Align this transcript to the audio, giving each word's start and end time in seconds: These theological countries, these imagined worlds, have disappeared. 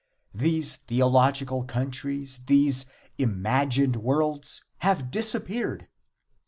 These 0.33 0.77
theological 0.77 1.63
countries, 1.63 2.45
these 2.47 2.85
imagined 3.19 3.97
worlds, 3.97 4.63
have 4.79 5.11
disappeared. 5.11 5.89